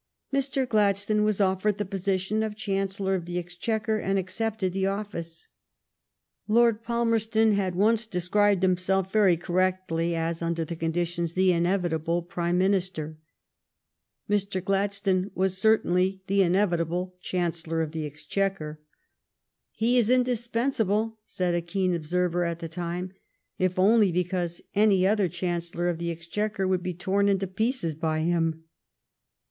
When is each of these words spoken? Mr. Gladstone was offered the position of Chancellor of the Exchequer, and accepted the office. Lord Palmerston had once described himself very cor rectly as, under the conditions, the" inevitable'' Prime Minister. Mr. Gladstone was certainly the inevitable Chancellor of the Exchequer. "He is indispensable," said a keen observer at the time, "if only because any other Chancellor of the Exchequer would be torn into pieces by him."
Mr. 0.33 0.67
Gladstone 0.67 1.23
was 1.23 1.39
offered 1.39 1.77
the 1.77 1.85
position 1.85 2.41
of 2.41 2.55
Chancellor 2.55 3.13
of 3.13 3.25
the 3.25 3.37
Exchequer, 3.37 3.99
and 3.99 4.17
accepted 4.17 4.73
the 4.73 4.87
office. 4.87 5.47
Lord 6.47 6.81
Palmerston 6.81 7.51
had 7.53 7.75
once 7.75 8.07
described 8.07 8.63
himself 8.63 9.11
very 9.11 9.37
cor 9.37 9.57
rectly 9.57 10.15
as, 10.15 10.41
under 10.41 10.65
the 10.65 10.75
conditions, 10.75 11.35
the" 11.35 11.51
inevitable'' 11.53 12.23
Prime 12.33 12.57
Minister. 12.57 13.19
Mr. 14.27 14.65
Gladstone 14.65 15.29
was 15.35 15.59
certainly 15.59 16.23
the 16.25 16.41
inevitable 16.41 17.15
Chancellor 17.21 17.83
of 17.83 17.91
the 17.91 18.03
Exchequer. 18.07 18.79
"He 19.69 19.99
is 19.99 20.09
indispensable," 20.09 21.19
said 21.27 21.53
a 21.53 21.61
keen 21.61 21.93
observer 21.93 22.43
at 22.43 22.57
the 22.57 22.67
time, 22.67 23.11
"if 23.59 23.77
only 23.77 24.11
because 24.11 24.61
any 24.73 25.05
other 25.05 25.29
Chancellor 25.29 25.87
of 25.89 25.99
the 25.99 26.09
Exchequer 26.09 26.67
would 26.67 26.81
be 26.81 26.95
torn 26.95 27.29
into 27.29 27.45
pieces 27.45 27.93
by 27.93 28.21
him." 28.21 28.63